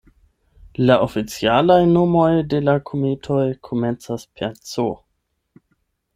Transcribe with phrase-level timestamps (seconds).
[0.89, 4.89] La oficialaj nomoj de la kometoj komencas per "C".